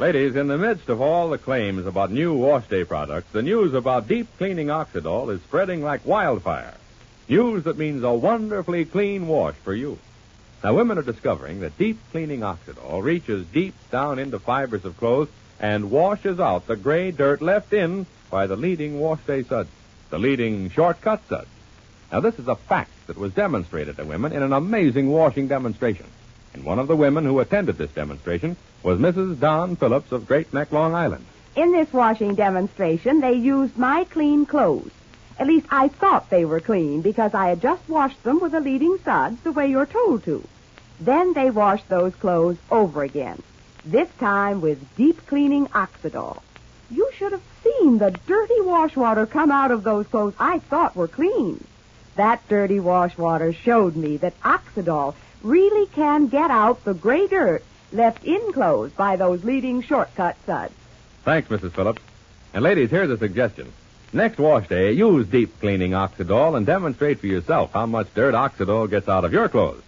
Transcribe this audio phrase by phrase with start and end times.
[0.00, 3.74] Ladies, in the midst of all the claims about new wash day products, the news
[3.74, 6.72] about deep cleaning Oxidol is spreading like wildfire.
[7.28, 9.98] News that means a wonderfully clean wash for you.
[10.64, 15.28] Now, women are discovering that deep cleaning Oxidol reaches deep down into fibers of clothes
[15.60, 19.68] and washes out the gray dirt left in by the leading wash day suds,
[20.08, 21.50] the leading shortcut suds.
[22.10, 26.06] Now, this is a fact that was demonstrated to women in an amazing washing demonstration.
[26.52, 29.38] And one of the women who attended this demonstration was Mrs.
[29.38, 31.24] Don Phillips of Great Neck, Long Island.
[31.56, 34.90] In this washing demonstration, they used my clean clothes.
[35.38, 38.60] At least I thought they were clean because I had just washed them with the
[38.60, 40.44] leading suds the way you're told to.
[41.00, 43.42] Then they washed those clothes over again,
[43.84, 46.42] this time with deep cleaning Oxidol.
[46.90, 50.94] You should have seen the dirty wash water come out of those clothes I thought
[50.96, 51.64] were clean.
[52.16, 57.64] That dirty wash water showed me that Oxidol really can get out the gray dirt
[57.92, 60.74] left in clothes by those leading shortcut suds.
[61.24, 61.72] Thanks, Mrs.
[61.72, 62.02] Phillips.
[62.52, 63.72] And ladies, here's a suggestion.
[64.12, 68.90] Next wash day, use deep cleaning Oxidol and demonstrate for yourself how much dirt Oxidol
[68.90, 69.82] gets out of your clothes.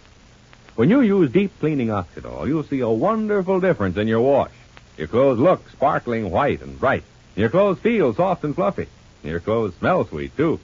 [0.75, 4.51] When you use deep cleaning Oxidol, you'll see a wonderful difference in your wash.
[4.97, 7.03] Your clothes look sparkling white and bright.
[7.35, 8.87] Your clothes feel soft and fluffy.
[9.23, 10.59] Your clothes smell sweet, too.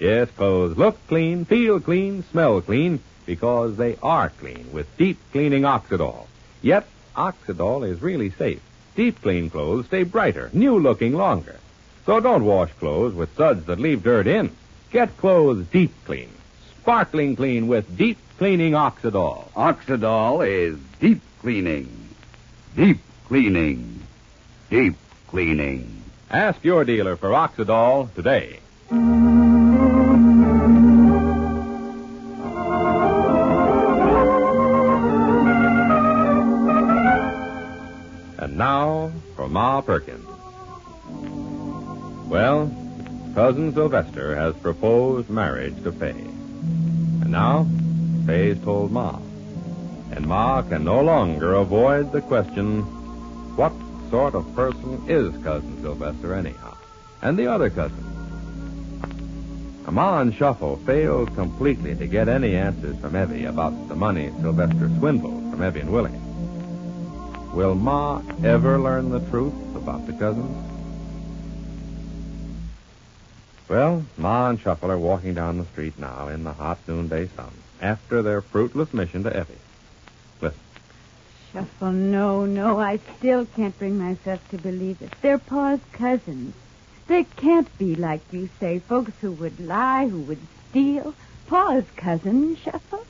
[0.00, 5.62] Yes, clothes look clean, feel clean, smell clean, because they are clean with deep cleaning
[5.62, 6.26] Oxidol.
[6.62, 6.86] Yet,
[7.16, 8.60] Oxidol is really safe.
[8.94, 11.56] Deep clean clothes stay brighter, new looking longer.
[12.06, 14.50] So don't wash clothes with suds that leave dirt in.
[14.92, 16.30] Get clothes deep clean,
[16.80, 19.50] sparkling clean with deep cleaning Oxidol.
[19.52, 22.08] Oxidol is deep cleaning.
[22.76, 24.02] Deep cleaning.
[24.70, 24.94] Deep
[25.28, 26.02] cleaning.
[26.30, 28.60] Ask your dealer for Oxidol today.
[43.64, 46.10] Cousin Sylvester has proposed marriage to Fay.
[46.10, 47.66] And now,
[48.26, 49.18] Fay's told Ma.
[50.10, 52.82] And Ma can no longer avoid the question,
[53.56, 53.72] what
[54.10, 56.76] sort of person is Cousin Sylvester anyhow?
[57.22, 58.04] And the other cousin?
[59.90, 64.90] Ma and Shuffle failed completely to get any answers from Evey about the money Sylvester
[64.98, 66.20] swindled from Evey and Willie.
[67.54, 70.73] Will Ma ever learn the truth about the cousins?
[73.68, 77.50] Well, Ma and Shuffle are walking down the street now in the hot noonday sun
[77.80, 79.56] after their fruitless mission to Evey.
[80.40, 80.60] Listen.
[81.52, 85.14] Shuffle, no, no, I still can't bring myself to believe it.
[85.22, 86.54] They're Pa's cousins.
[87.06, 91.14] They can't be like you say, folks who would lie, who would steal.
[91.46, 93.06] Pa's cousin, Shuffle.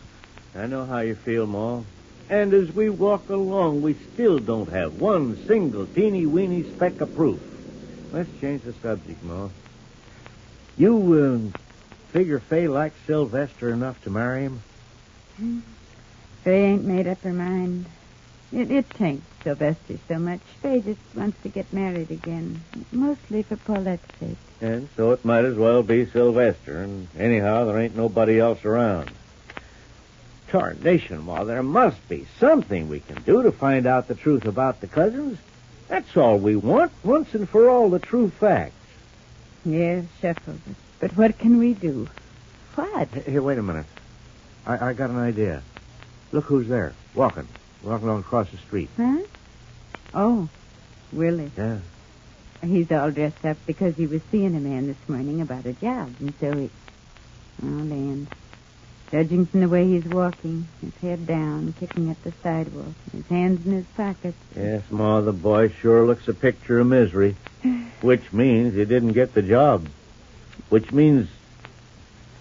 [0.54, 1.82] I know how you feel, Ma.
[2.28, 7.12] And as we walk along, we still don't have one single teeny weeny speck of
[7.14, 7.40] proof.
[8.12, 9.48] Let's change the subject, Ma.
[10.76, 11.58] You, uh,
[12.12, 14.62] figure Fay likes Sylvester enough to marry him?
[15.36, 15.60] Hmm.
[16.42, 17.86] Fay ain't made up her mind.
[18.52, 20.40] It, it tain't Sylvester so much.
[20.62, 22.60] Fay just wants to get married again,
[22.92, 24.36] mostly for Paulette's sake.
[24.60, 29.10] And so it might as well be Sylvester, and anyhow, there ain't nobody else around.
[30.48, 34.80] Tarnation, Ma, there must be something we can do to find out the truth about
[34.80, 35.38] the cousins.
[35.88, 38.74] That's all we want, once and for all, the true facts.
[39.64, 42.08] Yes, Shuffle, but, but what can we do?
[42.74, 43.08] What?
[43.08, 43.86] Here, wait a minute.
[44.66, 45.62] I, I got an idea.
[46.32, 47.48] Look who's there, walking,
[47.82, 48.90] walking along across the street.
[48.96, 49.18] Huh?
[50.12, 50.48] Oh,
[51.12, 51.50] Willie.
[51.56, 51.78] Yeah.
[52.62, 56.14] He's all dressed up because he was seeing a man this morning about a job,
[56.20, 56.70] and so he.
[57.62, 58.28] Oh, land.
[59.10, 63.64] Judging from the way he's walking, his head down, kicking at the sidewalk, his hands
[63.64, 64.36] in his pockets.
[64.56, 67.36] Yes, Ma, the boy sure looks a picture of misery.
[68.04, 69.88] Which means he didn't get the job.
[70.68, 71.26] Which means.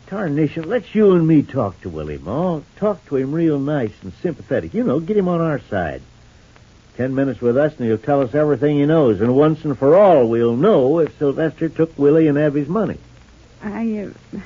[0.08, 2.60] Tarnation, let's you and me talk to Willie, Ma.
[2.76, 4.74] Talk to him real nice and sympathetic.
[4.74, 6.02] You know, get him on our side.
[6.98, 9.22] Ten minutes with us, and he'll tell us everything he knows.
[9.22, 12.98] And once and for all, we'll know if Sylvester took Willie and Abby's money.
[13.64, 14.40] I, uh,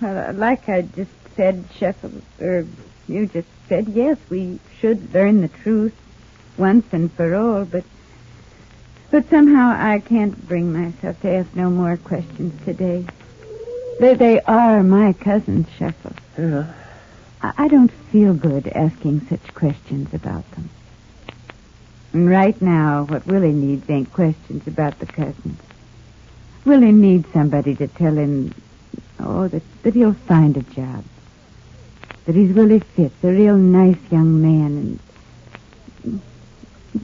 [0.00, 2.64] well, like I just said, Shuffle, or
[3.08, 5.94] you just said, yes, we should learn the truth
[6.56, 7.84] once and for all, but
[9.10, 13.06] but somehow I can't bring myself to ask no more questions today.
[13.98, 16.12] They, they are my cousins, Shuffle.
[16.38, 16.72] Yeah.
[17.42, 20.70] I, I don't feel good asking such questions about them.
[22.12, 25.60] And right now, what Willie needs ain't questions about the cousins.
[26.64, 28.54] Willie needs somebody to tell him,
[29.18, 31.04] oh, that, that he'll find a job.
[32.26, 34.98] That he's really fit, a real nice young man,
[36.04, 36.20] and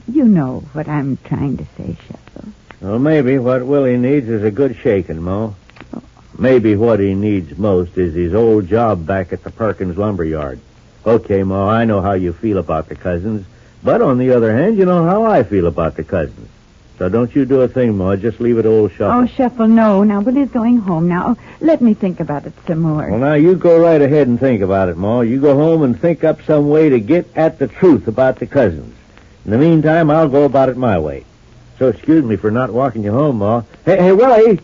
[0.08, 2.52] you know what I'm trying to say, Shuffle.
[2.80, 5.54] Well, maybe what Willie needs is a good shaking, Mo.
[6.38, 10.60] Maybe what he needs most is his old job back at the Perkins lumber yard.
[11.06, 13.46] Okay, Mo, I know how you feel about the cousins,
[13.82, 16.48] but on the other hand, you know how I feel about the cousins.
[16.98, 18.16] So don't you do a thing, Ma.
[18.16, 19.20] Just leave it old shuffle.
[19.22, 20.02] Oh, Shuffle, no.
[20.02, 21.36] Now, Willie's going home now.
[21.60, 23.10] Let me think about it some more.
[23.10, 25.20] Well, now, you go right ahead and think about it, Ma.
[25.20, 28.46] You go home and think up some way to get at the truth about the
[28.46, 28.94] cousins.
[29.46, 31.24] In the meantime, I'll go about it my way.
[31.78, 33.62] So excuse me for not walking you home, Ma.
[33.84, 34.58] Hey, hey, Willie!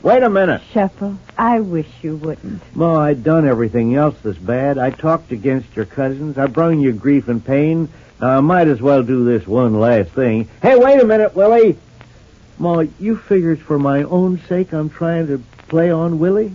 [0.00, 0.62] Wait a minute.
[0.72, 2.62] Shuffle, I wish you wouldn't.
[2.76, 4.78] Ma, I'd done everything else that's bad.
[4.78, 6.38] I talked against your cousins.
[6.38, 7.88] I brung you grief and pain.
[8.20, 10.48] Now, I might as well do this one last thing.
[10.62, 11.76] Hey, wait a minute, Willie.
[12.58, 16.52] Ma, you figures for my own sake I'm trying to play on Willie?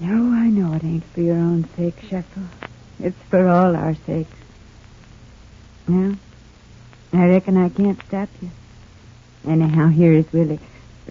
[0.00, 2.44] No, I know it ain't for your own sake, Shuffle.
[2.98, 4.38] It's for all our sakes.
[5.88, 6.16] Well,
[7.12, 8.50] I reckon I can't stop you.
[9.46, 10.60] Anyhow, here is Willie.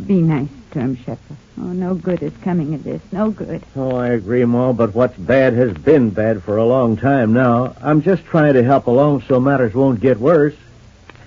[0.05, 1.35] Be nice to him, Shuffle.
[1.59, 3.01] Oh, no good is coming of this.
[3.11, 3.61] No good.
[3.75, 7.75] Oh, I agree, Ma, but what's bad has been bad for a long time now.
[7.81, 10.55] I'm just trying to help along so matters won't get worse.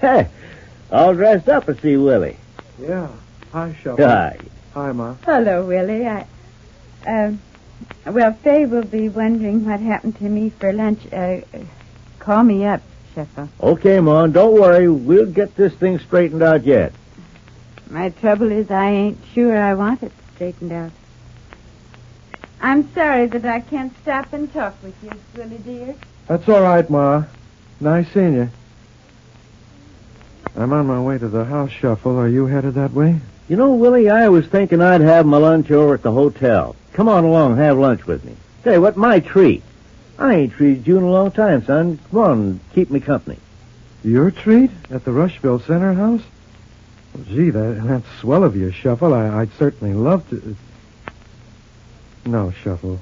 [0.00, 0.28] Hey,
[0.90, 2.36] all dressed up to see Willie.
[2.78, 3.08] Yeah.
[3.52, 4.04] Hi, Shuffle.
[4.06, 4.38] Hi.
[4.74, 5.14] Hi, Ma.
[5.24, 6.06] Hello, Willie.
[6.06, 6.26] I,
[7.06, 7.40] um,
[8.04, 11.10] well, Fay will be wondering what happened to me for lunch.
[11.10, 11.40] Uh,
[12.18, 12.82] call me up,
[13.14, 13.48] Shuffle.
[13.60, 14.88] Okay, Ma, don't worry.
[14.88, 16.92] We'll get this thing straightened out yet.
[17.90, 20.90] My trouble is I ain't sure I want it straightened out.
[22.60, 25.94] I'm sorry that I can't stop and talk with you, Willie dear.
[26.26, 27.24] That's all right, Ma.
[27.80, 28.50] Nice seeing you.
[30.56, 32.16] I'm on my way to the house, Shuffle.
[32.16, 33.20] Are you headed that way?
[33.48, 36.74] You know, Willie, I was thinking I'd have my lunch over at the hotel.
[36.94, 38.36] Come on along, have lunch with me.
[38.62, 39.62] Say, what my treat?
[40.18, 41.98] I ain't treated you in a long time, son.
[42.10, 43.38] Come on, keep me company.
[44.04, 44.70] Your treat?
[44.90, 46.22] At the Rushville Center house?
[47.14, 49.14] Well, gee, that, that's swell of you, Shuffle.
[49.14, 50.56] I, I'd certainly love to.
[52.26, 53.00] No, Shuffle.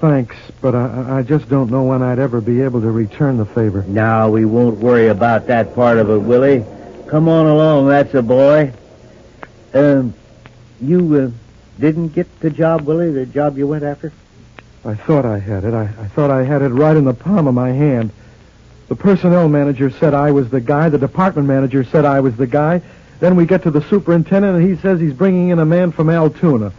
[0.00, 3.44] Thanks, but I, I just don't know when I'd ever be able to return the
[3.44, 3.82] favor.
[3.82, 6.64] Now, we won't worry about that part of it, Willie.
[7.08, 8.72] Come on along, that's a boy.
[9.74, 10.14] Um,
[10.80, 14.12] you, uh, didn't get the job, Willie, the job you went after?
[14.84, 15.74] I thought I had it.
[15.74, 18.10] I, I thought I had it right in the palm of my hand.
[18.88, 20.88] The personnel manager said I was the guy.
[20.88, 22.82] The department manager said I was the guy.
[23.20, 26.08] Then we get to the superintendent, and he says he's bringing in a man from
[26.08, 26.72] Altoona.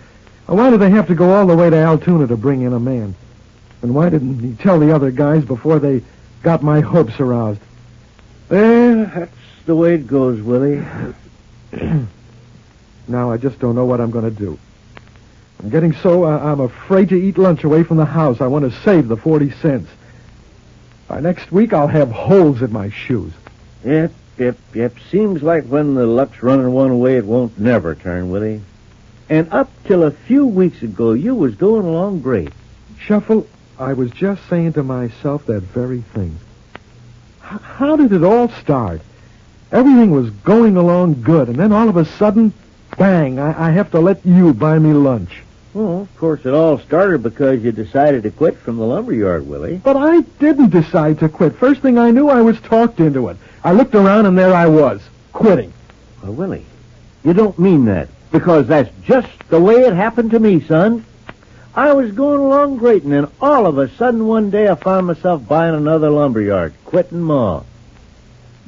[0.47, 2.79] Why do they have to go all the way to Altoona to bring in a
[2.79, 3.15] man?
[3.81, 6.03] And why didn't he tell the other guys before they
[6.43, 7.61] got my hopes aroused?
[8.49, 9.31] Well, that's
[9.65, 10.83] the way it goes, Willie.
[13.07, 14.57] Now I just don't know what I'm going to do.
[15.61, 18.41] I'm getting so uh, I'm afraid to eat lunch away from the house.
[18.41, 19.89] I want to save the 40 cents.
[21.07, 23.31] By next week, I'll have holes in my shoes.
[23.85, 24.95] Yep, yep, yep.
[25.11, 28.61] Seems like when the luck's running one way, it won't never turn, Willie.
[29.29, 32.51] And up till a few weeks ago, you was going along great.
[32.99, 36.37] Shuffle, I was just saying to myself that very thing.
[37.43, 39.01] H- how did it all start?
[39.71, 42.51] Everything was going along good, and then all of a sudden,
[42.97, 45.43] bang, I, I have to let you buy me lunch.
[45.73, 49.47] Well, of course, it all started because you decided to quit from the lumber yard,
[49.47, 49.77] Willie.
[49.77, 51.55] But I didn't decide to quit.
[51.55, 53.37] First thing I knew, I was talked into it.
[53.63, 55.01] I looked around, and there I was,
[55.31, 55.71] quitting.
[56.21, 56.65] Well, Willie,
[57.23, 58.09] you don't mean that.
[58.31, 61.05] Because that's just the way it happened to me, son.
[61.73, 65.07] I was going along great, and then all of a sudden one day I found
[65.07, 67.63] myself buying another lumber yard, quitting Ma.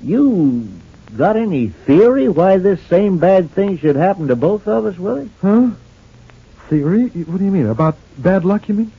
[0.02, 0.70] You
[1.18, 5.30] got any theory why this same bad thing should happen to both of us, Willie?
[5.42, 5.72] Huh?
[6.74, 7.04] Theory?
[7.04, 7.68] What do you mean?
[7.68, 8.92] About bad luck, you mean?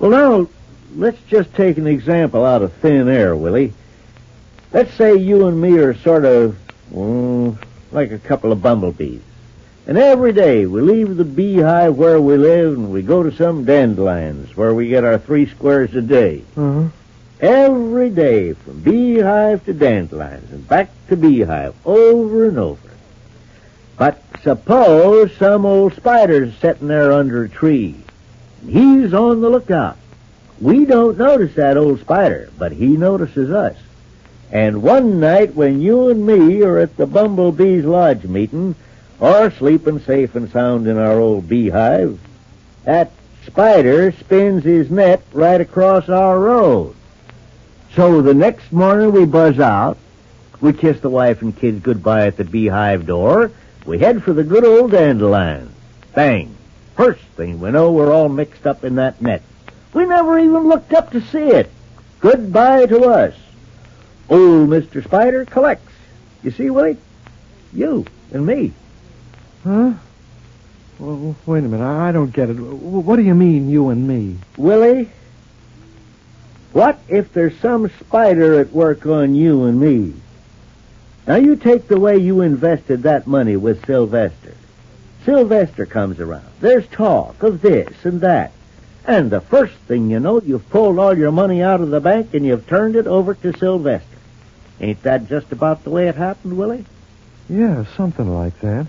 [0.00, 0.48] Well, now,
[0.96, 3.72] let's just take an example out of thin air, Willie.
[4.72, 6.58] Let's say you and me are sort of,
[6.90, 7.56] well,
[7.92, 9.20] like a couple of bumblebees.
[9.86, 13.64] And every day we leave the beehive where we live and we go to some
[13.64, 16.42] dandelions where we get our three squares a day.
[16.56, 16.88] Uh-huh.
[17.38, 22.91] Every day from beehive to dandelions and back to beehive over and over.
[23.96, 27.96] But suppose some old spider's sitting there under a tree.
[28.66, 29.96] He's on the lookout.
[30.60, 33.76] We don't notice that old spider, but he notices us.
[34.50, 38.74] And one night when you and me are at the Bumblebee's Lodge meeting,
[39.18, 42.18] or sleeping safe and sound in our old beehive,
[42.84, 43.10] that
[43.46, 46.94] spider spins his net right across our road.
[47.94, 49.96] So the next morning we buzz out,
[50.60, 53.52] we kiss the wife and kids goodbye at the beehive door,
[53.84, 55.72] we head for the good old dandelion.
[56.14, 56.56] Bang!
[56.96, 59.42] First thing we know, we're all mixed up in that net.
[59.92, 61.70] We never even looked up to see it.
[62.20, 63.34] Goodbye to us.
[64.28, 65.02] Old Mr.
[65.02, 65.92] Spider collects.
[66.42, 66.96] You see, Willie?
[67.72, 68.72] You and me.
[69.64, 69.94] Huh?
[70.98, 71.84] Well, wait a minute.
[71.84, 72.54] I I don't get it.
[72.54, 74.38] What do you mean, you and me?
[74.56, 75.10] Willie,
[76.72, 80.14] what if there's some spider at work on you and me?
[81.26, 84.54] Now you take the way you invested that money with Sylvester.
[85.24, 86.46] Sylvester comes around.
[86.60, 88.52] There's talk of this and that.
[89.04, 92.34] And the first thing you know, you've pulled all your money out of the bank
[92.34, 94.06] and you've turned it over to Sylvester.
[94.80, 96.84] Ain't that just about the way it happened, Willie?
[97.48, 98.86] Yeah, something like that.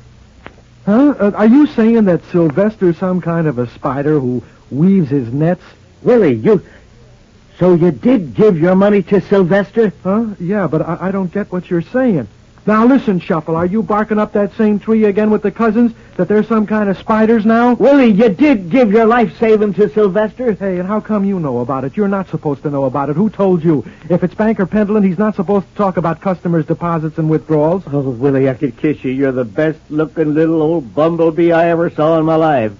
[0.86, 1.16] Huh?
[1.20, 5.64] Uh, are you saying that Sylvester's some kind of a spider who weaves his nets?
[6.02, 6.64] Willie, you.
[7.60, 9.94] So you did give your money to Sylvester?
[10.04, 10.36] Huh?
[10.40, 12.28] Yeah, but I, I don't get what you're saying.
[12.66, 15.94] Now listen, Shuffle, are you barking up that same tree again with the cousins?
[16.16, 17.74] That there's some kind of spiders now?
[17.74, 20.54] Willie, you did give your life saving to Sylvester?
[20.54, 21.98] Hey, and how come you know about it?
[21.98, 23.18] You're not supposed to know about it.
[23.18, 23.86] Who told you?
[24.10, 27.84] If it's Banker Pendleton, he's not supposed to talk about customers' deposits and withdrawals.
[27.88, 29.12] Oh, Willie, I could kiss you.
[29.12, 32.72] You're the best looking little old bumblebee I ever saw in my life.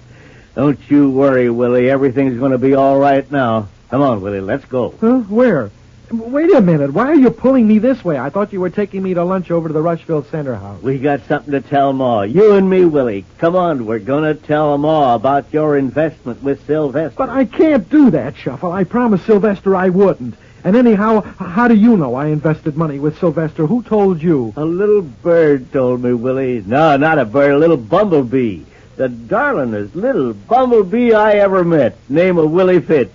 [0.54, 1.90] Don't you worry, Willie.
[1.90, 3.68] Everything's going to be all right now.
[3.94, 4.92] Come on, Willie, let's go.
[5.00, 5.18] Huh?
[5.28, 5.70] Where?
[6.10, 6.92] Wait a minute.
[6.92, 8.18] Why are you pulling me this way?
[8.18, 10.82] I thought you were taking me to lunch over to the Rushville Center House.
[10.82, 12.22] We got something to tell Ma.
[12.22, 13.24] You and me, Willie.
[13.38, 17.14] Come on, we're going to tell Ma about your investment with Sylvester.
[17.16, 18.72] But I can't do that, Shuffle.
[18.72, 20.34] I promised Sylvester I wouldn't.
[20.64, 23.64] And anyhow, how do you know I invested money with Sylvester?
[23.64, 24.52] Who told you?
[24.56, 26.64] A little bird told me, Willie.
[26.66, 28.64] No, not a bird, a little bumblebee.
[28.96, 31.96] The darlingest little bumblebee I ever met.
[32.08, 33.12] Name of Willie Fitz.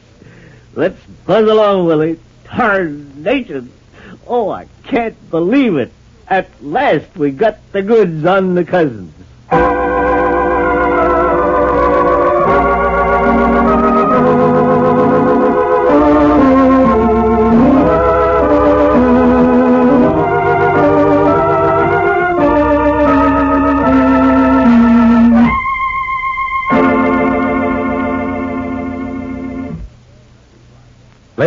[0.76, 2.20] Let's buzz along, Willie.
[2.46, 3.72] Tarnation.
[4.28, 5.92] Oh, I can't believe it.
[6.28, 9.14] At last we got the goods on the cousins.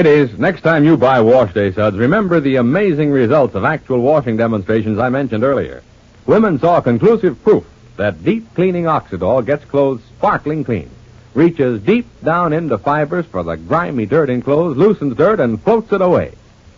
[0.03, 4.37] Ladies, next time you buy wash day suds, remember the amazing results of actual washing
[4.37, 5.81] demonstrations I mentioned earlier.
[6.27, 7.65] Women saw conclusive proof
[7.99, 10.91] that deep cleaning Oxidol gets clothes sparkling clean,
[11.35, 15.93] reaches deep down into fibers for the grimy dirt in clothes, loosens dirt, and floats
[15.93, 16.33] it away.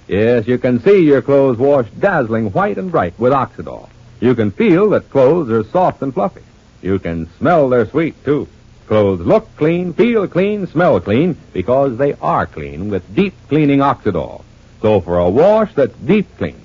[0.06, 3.88] Yes, you can see your clothes washed dazzling white and bright with Oxidol.
[4.20, 6.42] You can feel that clothes are soft and fluffy.
[6.82, 8.48] You can smell they're sweet, too.
[8.86, 14.44] Clothes look clean, feel clean, smell clean, because they are clean with deep cleaning Oxidol.
[14.82, 16.60] So for a wash that's deep clean,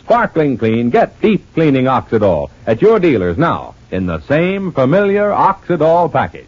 [0.00, 6.10] sparkling clean, get deep cleaning Oxidol at your dealers now in the same familiar Oxidol
[6.10, 6.46] package.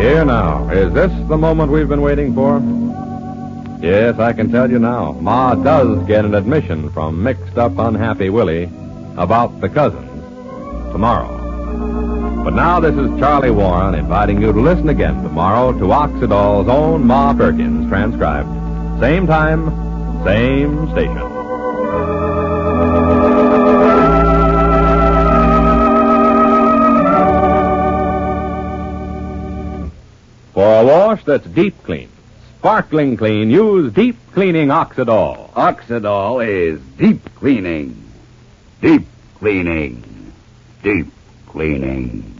[0.00, 2.79] Here now, is this the moment we've been waiting for?
[3.80, 5.12] Yes, I can tell you now.
[5.12, 8.70] Ma does get an admission from mixed up, unhappy Willie
[9.16, 10.06] about the cousins
[10.92, 11.38] tomorrow.
[12.44, 17.06] But now this is Charlie Warren inviting you to listen again tomorrow to Oxidol's own
[17.06, 18.48] Ma Perkins transcribed.
[19.00, 19.70] Same time,
[20.24, 21.18] same station.
[30.52, 32.10] For a wash that's deep clean,
[32.60, 35.50] sparkling clean, use deep cleaning Oxidol.
[35.52, 37.96] Oxidol is deep cleaning.
[38.82, 40.34] Deep cleaning.
[40.82, 41.06] Deep
[41.46, 42.39] cleaning.